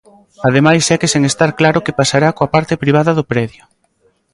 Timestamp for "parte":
2.55-2.79